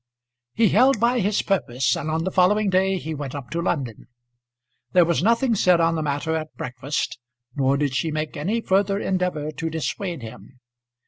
[0.55, 4.07] He held by his purpose, and on the following day he went up to London.
[4.93, 7.19] There was nothing said on the matter at breakfast,
[7.55, 10.59] nor did she make any further endeavour to dissuade him.